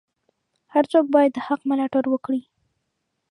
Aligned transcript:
هر 0.73 0.83
څوک 0.91 1.05
باید 1.15 1.31
د 1.33 1.39
حق 1.47 1.61
ملاتړ 1.69 2.03
وکړي. 2.09 2.41